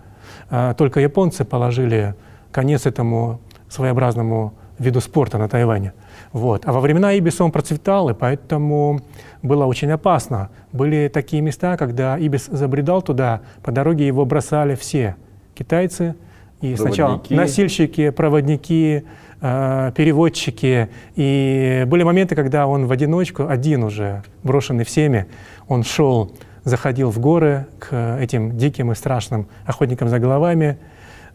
[0.49, 2.15] А, только японцы положили
[2.51, 5.93] конец этому своеобразному виду спорта на Тайване.
[6.33, 6.63] Вот.
[6.65, 9.01] А во времена Ибиса он процветал, и поэтому
[9.43, 10.49] было очень опасно.
[10.71, 15.15] Были такие места, когда Ибис забредал туда, по дороге его бросали все.
[15.53, 16.15] Китайцы,
[16.61, 16.77] и проводники.
[16.77, 19.03] сначала носильщики, проводники,
[19.41, 20.89] э, переводчики.
[21.15, 25.25] И были моменты, когда он в одиночку, один уже, брошенный всеми,
[25.67, 26.31] он шел,
[26.63, 30.77] заходил в горы к этим диким и страшным охотникам за головами,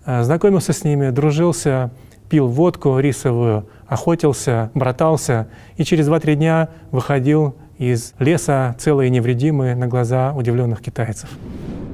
[0.04, 1.90] э, знакомился с ними, дружился,
[2.28, 9.74] пил водку рисовую, охотился, братался, и через 2-3 дня выходил из леса целый и невредимый
[9.74, 11.28] на глаза удивленных китайцев.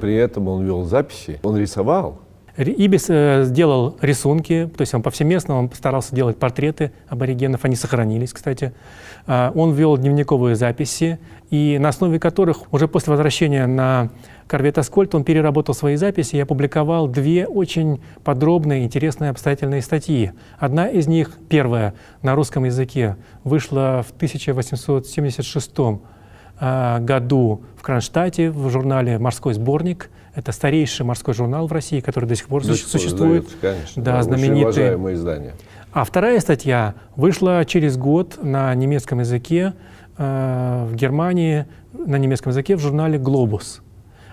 [0.01, 2.19] При этом он вел записи, он рисовал.
[2.55, 8.31] Ибис э, сделал рисунки, то есть он повсеместно он постарался делать портреты аборигенов, они сохранились,
[8.31, 8.73] кстати.
[9.25, 11.17] Э, он вел дневниковые записи,
[11.49, 14.09] и на основе которых уже после возвращения на
[14.47, 20.31] корвет Аскольд он переработал свои записи и опубликовал две очень подробные, интересные, обстоятельные статьи.
[20.59, 25.97] Одна из них, первая, на русском языке, вышла в 1876 э,
[26.99, 32.35] году в Кронштадте в журнале «Морской сборник», это старейший морской журнал в России, который до
[32.35, 33.45] сих пор до существует.
[33.45, 34.03] Издается, конечно.
[34.03, 34.65] Да, да знаменитый.
[34.65, 35.53] Уважаемое издание.
[35.91, 39.73] А вторая статья вышла через год на немецком языке
[40.17, 43.81] э, в Германии, на немецком языке в журнале «Глобус».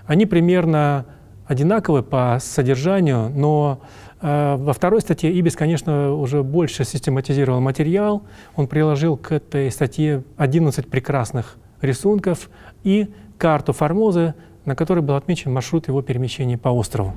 [0.07, 1.05] Они примерно
[1.45, 3.81] одинаковы по содержанию, но
[4.21, 8.23] э, во второй статье Ибис, конечно, уже больше систематизировал материал.
[8.55, 12.49] Он приложил к этой статье 11 прекрасных рисунков
[12.83, 14.33] и карту Формозы
[14.65, 17.13] на которой был отмечен маршрут его перемещения по острову.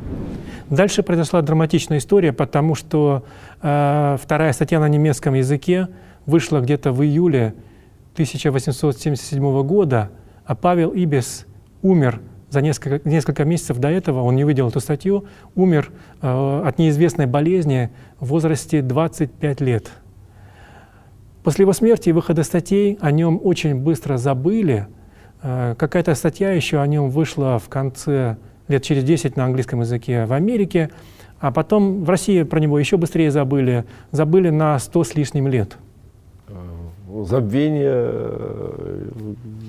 [0.70, 3.24] Дальше произошла драматичная история, потому что
[3.60, 5.88] э, вторая статья на немецком языке
[6.26, 7.54] вышла где-то в июле
[8.14, 10.10] 1877 года,
[10.46, 11.46] а Павел Ибис
[11.82, 15.90] умер за несколько, несколько месяцев до этого, он не видел эту статью, умер
[16.22, 19.90] э, от неизвестной болезни в возрасте 25 лет.
[21.44, 24.88] После его смерти и выхода статей о нем очень быстро забыли,
[25.46, 30.24] Э, какая-то статья еще о нем вышла в конце лет через 10 на английском языке
[30.24, 30.90] в Америке,
[31.38, 35.76] а потом в России про него еще быстрее забыли, забыли на 100 с лишним лет.
[37.22, 39.08] Забвение э,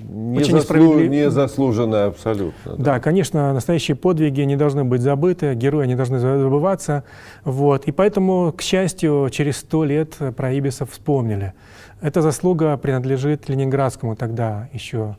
[0.10, 0.99] не, заслу...
[0.99, 2.75] не заслуженное абсолютно.
[2.75, 2.84] Да.
[2.84, 7.03] да, конечно, настоящие подвиги не должны быть забыты, герои не должны забываться.
[7.43, 7.86] Вот.
[7.86, 11.53] И поэтому, к счастью, через сто лет про Ибисов вспомнили.
[12.01, 15.15] Эта заслуга принадлежит ленинградскому тогда еще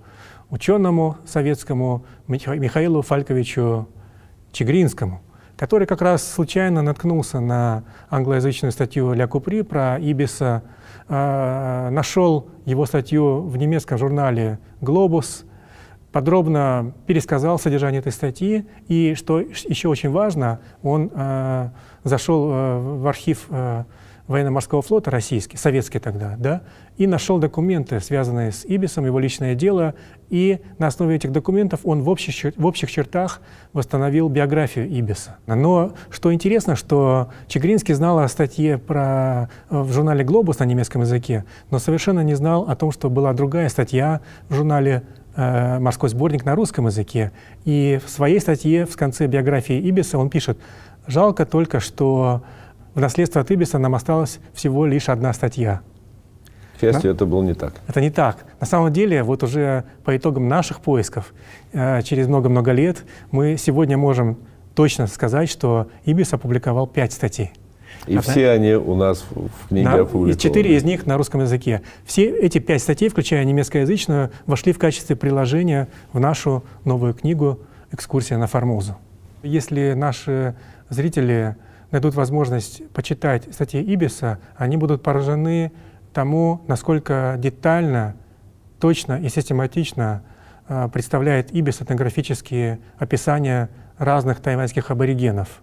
[0.50, 3.88] ученому советскому Михаилу Фальковичу
[4.52, 5.20] Чигринскому,
[5.56, 10.62] который как раз случайно наткнулся на англоязычную статью Ля Купри про Ибиса,
[11.08, 15.44] э, нашел его статью в немецком журнале «Глобус»,
[16.12, 21.68] подробно пересказал содержание этой статьи, и, что еще очень важно, он э,
[22.04, 23.48] зашел э, в архив
[24.28, 26.62] военно-морского флота российский, советский тогда, да,
[26.96, 29.94] и нашел документы, связанные с Ибисом, его личное дело,
[30.30, 33.40] и на основе этих документов он в общих, в общих чертах
[33.72, 35.36] восстановил биографию Ибиса.
[35.46, 41.44] Но что интересно, что Чегринский знал о статье про, в журнале «Глобус» на немецком языке,
[41.70, 45.02] но совершенно не знал о том, что была другая статья в журнале
[45.36, 47.30] э, «Морской сборник» на русском языке.
[47.64, 50.58] И в своей статье в конце биографии Ибиса он пишет
[51.06, 52.42] «Жалко только, что
[52.96, 55.82] в наследство от Ибиса нам осталась всего лишь одна статья.
[56.76, 57.10] К счастью, да?
[57.10, 57.74] это было не так.
[57.86, 58.38] Это не так.
[58.58, 61.34] На самом деле, вот уже по итогам наших поисков,
[61.72, 64.38] э, через много-много лет, мы сегодня можем
[64.74, 67.52] точно сказать, что Ибис опубликовал пять статей.
[68.06, 70.32] И а все они у нас в книге на, опубликованы.
[70.32, 71.82] И четыре из них на русском языке.
[72.06, 77.60] Все эти пять статей, включая немецкоязычную, вошли в качестве приложения в нашу новую книгу
[77.92, 78.96] «Экскурсия на Формозу».
[79.42, 80.54] Если наши
[80.88, 81.56] зрители
[81.90, 85.72] найдут возможность почитать статьи Ибиса, они будут поражены
[86.12, 88.16] тому, насколько детально,
[88.80, 90.22] точно и систематично
[90.68, 93.68] э, представляет Ибис этнографические описания
[93.98, 95.62] разных тайваньских аборигенов.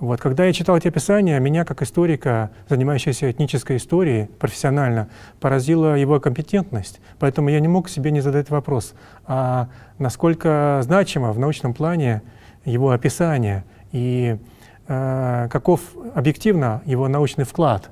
[0.00, 5.08] Вот, когда я читал эти описания, меня как историка, занимающегося этнической историей профессионально,
[5.40, 7.00] поразила его компетентность.
[7.18, 8.94] Поэтому я не мог себе не задать вопрос,
[9.26, 12.22] а насколько значимо в научном плане
[12.64, 14.38] его описание и
[14.88, 15.80] каков
[16.14, 17.90] объективно его научный вклад,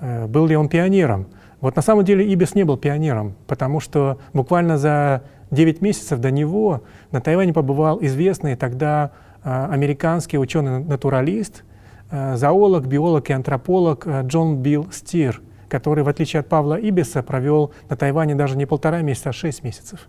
[0.00, 1.26] э, был ли он пионером.
[1.60, 6.30] Вот на самом деле Ибис не был пионером, потому что буквально за 9 месяцев до
[6.30, 11.64] него на Тайване побывал известный тогда Э, американский ученый-натуралист,
[12.10, 17.22] э, зоолог, биолог и антрополог э, Джон Билл Стир, который, в отличие от Павла Ибиса,
[17.22, 20.08] провел на Тайване даже не полтора месяца, а шесть месяцев,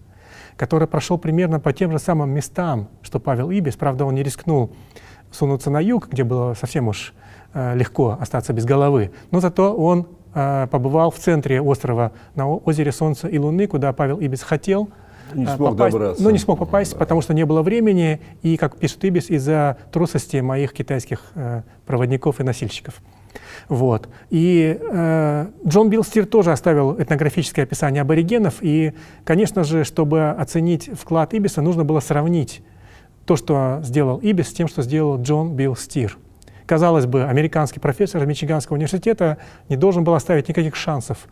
[0.57, 3.77] который прошел примерно по тем же самым местам, что Павел Ибис.
[3.77, 4.73] Правда, он не рискнул
[5.31, 7.13] сунуться на юг, где было совсем уж
[7.53, 13.37] легко остаться без головы, но зато он побывал в центре острова на озере Солнца и
[13.37, 14.89] Луны, куда Павел Ибис хотел—
[15.33, 16.23] не э, смог попасть, добраться.
[16.23, 16.97] но не смог попасть, да.
[16.97, 22.39] потому что не было времени, и, как пишет Ибис, из-за трусости моих китайских э, проводников
[22.39, 22.95] и носильщиков.
[23.69, 24.09] Вот.
[24.29, 31.33] И э, Джон Билстир тоже оставил этнографическое описание аборигенов, и, конечно же, чтобы оценить вклад
[31.33, 32.61] Ибиса, нужно было сравнить
[33.25, 36.17] то, что сделал Ибис, с тем, что сделал Джон Билстир.
[36.65, 39.37] Казалось бы, американский профессор Мичиганского университета
[39.69, 41.27] не должен был оставить никаких шансов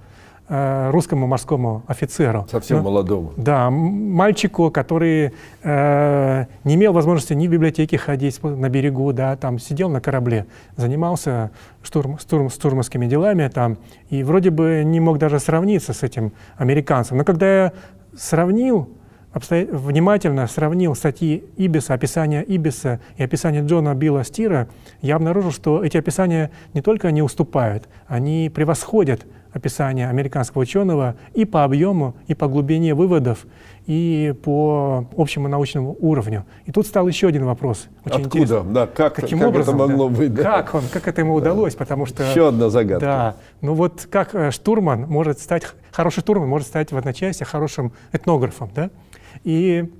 [0.52, 2.48] Э, русскому морскому офицеру.
[2.50, 3.34] Совсем Но, молодому.
[3.38, 9.60] Да, мальчику, который э, не имел возможности ни в библиотеке ходить на берегу, да, там
[9.60, 11.52] сидел на корабле, занимался
[11.84, 13.78] штурм, штурм, штурмовскими делами там,
[14.10, 17.18] и вроде бы не мог даже сравниться с этим американцем.
[17.18, 17.74] Но когда я
[18.18, 18.90] сравнил,
[19.32, 19.66] обстоя...
[19.66, 24.68] внимательно сравнил статьи Ибиса, описание Ибиса и описание Джона Билла Стира,
[25.02, 31.46] я обнаружил, что эти описания не только не уступают, они превосходят описание американского ученого и
[31.46, 33.48] по объему, и по глубине выводов,
[33.88, 36.46] и по общему научному уровню.
[36.66, 37.88] И тут стал еще один вопрос.
[38.06, 38.44] Очень Откуда?
[38.44, 38.74] Интересный.
[38.74, 40.16] Да, как, Каким как образом, это могло да?
[40.16, 40.34] быть?
[40.36, 40.44] Да.
[40.44, 41.74] Как, он, как это ему удалось?
[41.74, 41.80] Да.
[41.80, 42.24] Потому что...
[42.24, 43.06] Еще одна загадка.
[43.06, 43.36] Да.
[43.62, 48.70] Ну вот как э, штурман может стать, хороший штурман может стать в одночасье хорошим этнографом,
[48.76, 48.92] да?
[49.44, 49.92] И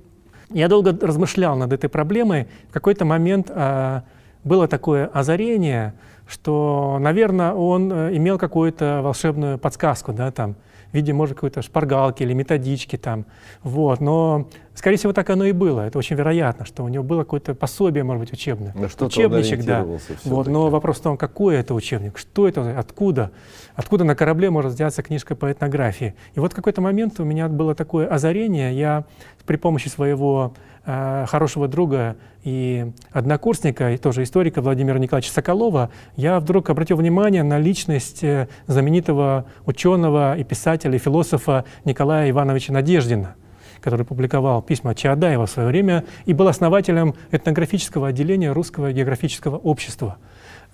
[0.50, 2.48] я долго размышлял над этой проблемой.
[2.68, 4.04] В какой-то момент а,
[4.44, 5.94] было такое озарение,
[6.26, 10.54] что, наверное, он э, имел какую-то волшебную подсказку, да, там,
[10.90, 13.26] в виде, может, какой-то шпаргалки или методички там,
[13.62, 17.20] вот, но, скорее всего, так оно и было, это очень вероятно, что у него было
[17.20, 19.86] какое-то пособие, может быть, учебное, на что учебничек, да,
[20.24, 23.30] вот, но вопрос в том, какой это учебник, что это, откуда,
[23.74, 27.48] откуда на корабле может взяться книжка по этнографии, и вот в какой-то момент у меня
[27.48, 29.04] было такое озарение, я
[29.46, 36.70] при помощи своего хорошего друга и однокурсника, и тоже историка Владимира Николаевича Соколова, я вдруг
[36.70, 43.34] обратил внимание на личность э, знаменитого ученого и писателя, и философа Николая Ивановича Надеждина,
[43.80, 50.16] который публиковал письма Чаадаева в свое время и был основателем этнографического отделения Русского географического общества.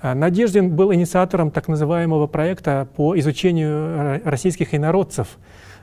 [0.02, 5.26] Э, Надеждин был инициатором так называемого проекта по изучению российских инородцев–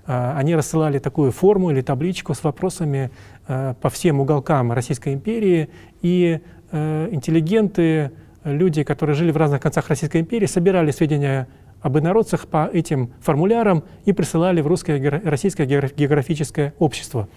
[0.05, 3.09] они рассылали такую форму или табличку с вопросами э,
[3.45, 5.69] по всем уголкам Российской империи,
[6.01, 6.39] и
[6.71, 8.11] э, интеллигенты,
[8.43, 11.47] люди, которые жили в разных концах Российской империи, собирали сведения
[11.81, 17.27] об инородцах по этим формулярам и присылали в русское российское географическое общество.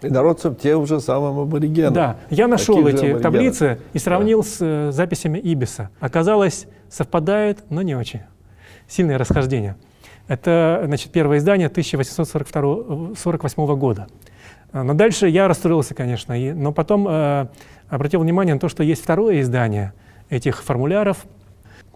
[0.00, 1.92] Инородцам те уже самым аборигенам.
[1.92, 4.48] Да, я нашел эти таблицы и сравнил да.
[4.48, 5.90] с э, записями Ибиса.
[6.00, 8.22] Оказалось, совпадает, но не очень.
[8.88, 9.76] Сильное расхождение.
[10.26, 14.08] Это значит, первое издание 1848 года.
[14.72, 17.46] А, но дальше я расстроился, конечно, и, но потом э,
[17.88, 19.92] обратил внимание на то, что есть второе издание
[20.30, 21.26] этих формуляров,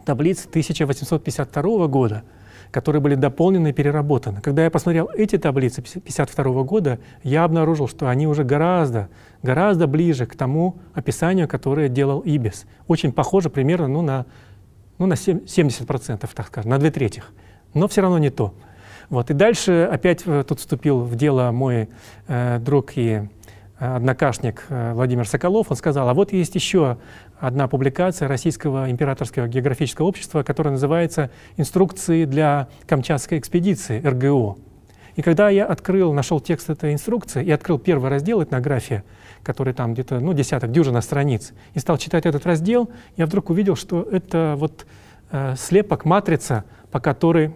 [0.05, 2.23] таблиц 1852 года,
[2.71, 4.41] которые были дополнены и переработаны.
[4.41, 9.09] Когда я посмотрел эти таблицы 1952 года, я обнаружил, что они уже гораздо,
[9.43, 12.67] гораздо ближе к тому описанию, которое делал Ибис.
[12.87, 14.27] Очень похоже примерно ну, на,
[14.99, 17.23] ну, на 70%, так скажем, на две трети
[17.77, 18.55] но все равно не то.
[19.09, 19.31] Вот.
[19.31, 21.89] И дальше опять э, тут вступил в дело мой
[22.27, 23.23] э, друг и
[23.79, 25.71] э, однокашник э, Владимир Соколов.
[25.71, 26.99] Он сказал, а вот есть еще
[27.39, 34.57] одна публикация Российского императорского географического общества, которая называется «Инструкции для Камчатской экспедиции РГО».
[35.17, 39.03] И когда я открыл, нашел текст этой инструкции и открыл первый раздел этнография,
[39.43, 43.77] который там где-то, ну, десяток, дюжина страниц, и стал читать этот раздел, я вдруг увидел,
[43.77, 44.85] что это вот
[45.31, 47.55] э, слепок, матрица, по которой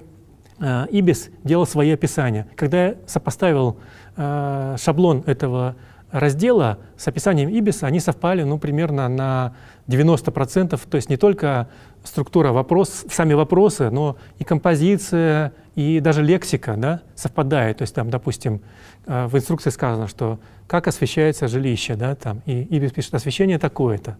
[0.90, 2.46] Ибис делал свои описания.
[2.56, 3.78] Когда я сопоставил
[4.16, 5.76] э, шаблон этого
[6.12, 9.54] раздела с описанием Ибиса, они совпали ну, примерно на
[9.88, 11.68] 90%, то есть не только
[12.04, 17.78] структура вопрос, сами вопросы, но и композиция, и даже лексика да, совпадает.
[17.78, 18.60] То есть там, допустим,
[19.06, 24.16] э, в инструкции сказано, что как освещается жилище, да, там, и Ибис пишет освещение такое-то.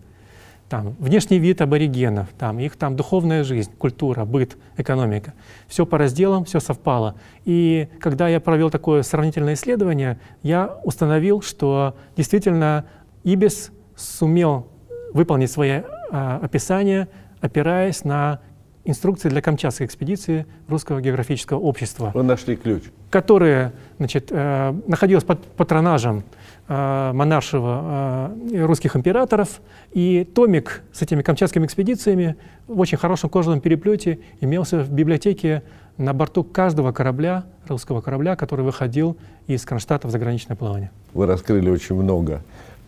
[0.71, 5.35] Там, внешний вид аборигенов, там, их там духовная жизнь, культура, быт, экономика.
[5.67, 7.17] Все по разделам, все совпало.
[7.45, 12.87] И когда я провел такое сравнительное исследование, я установил, что действительно
[13.25, 14.69] Ибис сумел
[15.13, 17.09] выполнить свои а, описания,
[17.41, 18.39] опираясь на
[18.85, 22.13] инструкции для Камчатской экспедиции Русского географического общества.
[22.15, 22.85] Вы нашли ключ.
[23.11, 26.23] Которая значит, э, находилась под патронажем
[26.71, 29.61] э, монаршего э, русских императоров.
[29.93, 32.37] И томик с этими камчатскими экспедициями
[32.69, 35.63] в очень хорошем кожаном переплете имелся в библиотеке
[35.99, 39.17] на борту каждого корабля, русского корабля, который выходил
[39.49, 40.91] из Кронштадта в заграничное плавание.
[41.13, 42.43] Вы раскрыли очень много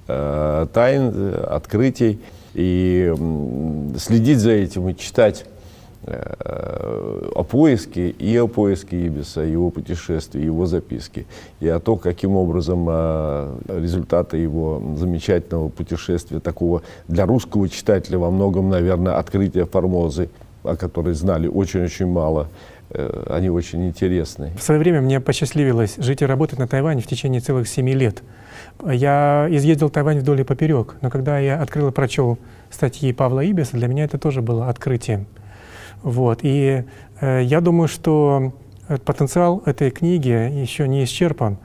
[0.06, 2.20] э, тайн, открытий.
[2.54, 3.12] И
[3.96, 5.51] следить за этим и читать Э,
[6.04, 11.26] о поиске и о поиске Ибиса, его путешествий, его записки,
[11.60, 18.30] и о том, каким образом э, результаты его замечательного путешествия, такого для русского читателя во
[18.30, 20.28] многом, наверное, открытия Формозы,
[20.64, 22.48] о которой знали очень-очень мало,
[22.90, 24.52] э, они очень интересны.
[24.58, 28.22] В свое время мне посчастливилось жить и работать на Тайване в течение целых семи лет.
[28.84, 32.38] Я изъездил Тайвань вдоль и поперек, но когда я открыл и прочел
[32.70, 35.26] статьи Павла Ибиса, для меня это тоже было открытием.
[36.02, 36.40] Вот.
[36.42, 36.84] И
[37.20, 38.52] э, я думаю, что
[38.88, 41.58] э, потенциал этой книги еще не исчерпан.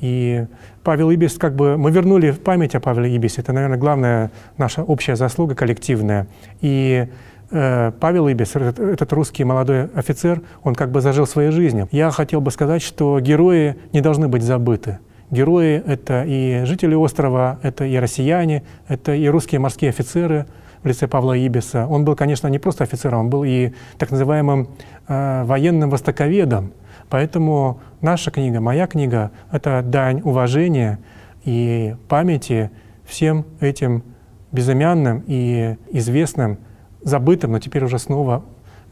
[0.00, 0.46] И
[0.82, 3.40] Павел Ибис, как бы мы вернули в память о Павле Ибисе.
[3.40, 6.26] Это, наверное, главная наша общая заслуга коллективная.
[6.60, 7.06] И
[7.50, 11.88] э, Павел Ибис, этот, этот русский молодой офицер, он как бы зажил своей жизнью.
[11.92, 14.98] Я хотел бы сказать, что герои не должны быть забыты.
[15.30, 20.46] Герои— это и жители острова, это и россияне, это и русские морские офицеры—
[20.82, 21.86] в лице Павла Ибиса.
[21.86, 24.68] Он был, конечно, не просто офицером, он был и так называемым
[25.08, 26.72] э, военным востоковедом.
[27.08, 30.98] Поэтому наша книга, моя книга— это дань уважения
[31.44, 32.70] и памяти
[33.04, 34.02] всем этим
[34.50, 36.58] безымянным и известным,
[37.02, 38.44] забытым, но теперь уже снова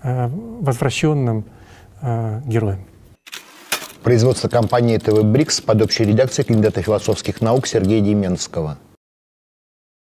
[0.02, 0.28] э,
[0.60, 1.44] возвращенным
[2.02, 2.84] э, героям.
[4.02, 8.78] Производство компании ТВ «Брикс» под общей редакцией кандидата философских наук Сергея Деменского.